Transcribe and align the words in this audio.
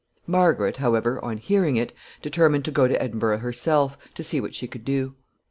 Margaret, 0.25 0.77
however, 0.77 1.23
on 1.23 1.37
hearing 1.37 1.77
it, 1.77 1.93
determined 2.23 2.65
to 2.65 2.71
go 2.71 2.87
to 2.87 2.99
Edinburgh 2.99 3.37
herself, 3.37 3.99
to 4.15 4.23
see 4.23 4.41
what 4.41 4.55
she 4.55 4.65
could 4.67 4.83
do. 4.83 5.13